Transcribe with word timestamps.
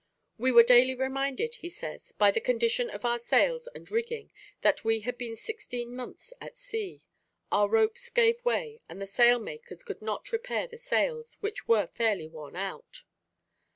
"We 0.39 0.51
were 0.51 0.63
daily 0.63 0.95
reminded," 0.95 1.53
he 1.61 1.69
says, 1.69 2.11
"by 2.13 2.31
the 2.31 2.41
condition 2.41 2.89
of 2.89 3.05
our 3.05 3.19
sails 3.19 3.67
and 3.75 3.91
rigging, 3.91 4.31
that 4.61 4.83
we 4.83 5.01
had 5.01 5.15
been 5.15 5.35
sixteen 5.35 5.95
months 5.95 6.33
at 6.41 6.57
sea. 6.57 7.03
Our 7.51 7.69
ropes 7.69 8.09
gave 8.09 8.43
way, 8.43 8.81
and 8.89 8.99
the 8.99 9.05
sail 9.05 9.37
makers 9.37 9.83
could 9.83 10.01
not 10.01 10.31
repair 10.31 10.65
the 10.65 10.79
sails, 10.79 11.35
which 11.41 11.67
were 11.67 11.85
fairly 11.85 12.27
worn 12.27 12.55
out." 12.55 13.03